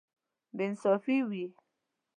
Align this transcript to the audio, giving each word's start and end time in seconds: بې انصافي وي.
بې 0.55 0.63
انصافي 0.69 1.17
وي. 1.29 1.45